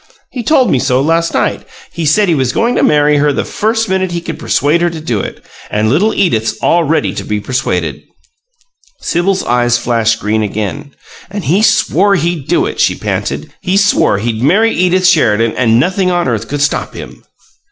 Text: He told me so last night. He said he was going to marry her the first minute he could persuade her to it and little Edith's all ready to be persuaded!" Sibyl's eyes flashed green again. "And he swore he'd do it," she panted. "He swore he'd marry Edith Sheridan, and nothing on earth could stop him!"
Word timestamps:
He 0.31 0.41
told 0.41 0.71
me 0.71 0.79
so 0.79 0.99
last 0.99 1.31
night. 1.31 1.63
He 1.91 2.07
said 2.07 2.27
he 2.27 2.33
was 2.33 2.51
going 2.53 2.73
to 2.73 2.81
marry 2.81 3.17
her 3.17 3.31
the 3.31 3.45
first 3.45 3.87
minute 3.87 4.11
he 4.11 4.19
could 4.19 4.39
persuade 4.39 4.81
her 4.81 4.89
to 4.89 5.19
it 5.19 5.45
and 5.69 5.91
little 5.91 6.11
Edith's 6.15 6.57
all 6.57 6.83
ready 6.83 7.13
to 7.13 7.23
be 7.23 7.39
persuaded!" 7.39 8.01
Sibyl's 9.01 9.43
eyes 9.43 9.77
flashed 9.77 10.19
green 10.19 10.41
again. 10.41 10.95
"And 11.29 11.43
he 11.43 11.61
swore 11.61 12.15
he'd 12.15 12.47
do 12.47 12.65
it," 12.65 12.79
she 12.79 12.95
panted. 12.95 13.53
"He 13.61 13.77
swore 13.77 14.17
he'd 14.17 14.41
marry 14.41 14.71
Edith 14.73 15.05
Sheridan, 15.05 15.53
and 15.55 15.79
nothing 15.79 16.09
on 16.09 16.27
earth 16.27 16.47
could 16.47 16.61
stop 16.63 16.95
him!" 16.95 17.23